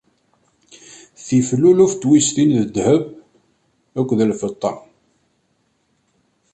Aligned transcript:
Tif 1.25 1.47
luluf 1.61 1.93
n 1.95 1.99
twiztin 2.01 2.51
n 2.53 2.61
ddheb 2.65 3.03
akked 3.99 4.19
lfeṭṭa. 4.31 4.71